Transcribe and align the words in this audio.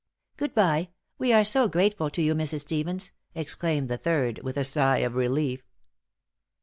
"Good 0.35 0.55
bye! 0.55 0.89
We 1.19 1.31
are 1.31 1.43
so 1.43 1.67
grateful 1.67 2.09
to 2.09 2.23
you, 2.23 2.33
Mrs. 2.33 2.61
Stevens," 2.61 3.11
exclaimed 3.35 3.87
the 3.87 3.97
third, 3.97 4.39
with 4.41 4.57
a 4.57 4.63
sigh 4.63 4.97
of 4.97 5.13
relief. 5.13 5.61